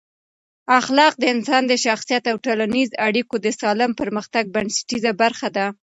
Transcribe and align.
اخلاق 0.79 1.13
د 1.19 1.23
انسان 1.33 1.63
د 1.67 1.73
شخصیت 1.85 2.23
او 2.31 2.37
ټولنیزو 2.45 2.99
اړیکو 3.07 3.35
د 3.41 3.47
سالم 3.61 3.91
پرمختګ 4.01 4.43
بنسټیزه 4.55 5.11
برخه 5.21 5.47
ده. 5.55 5.65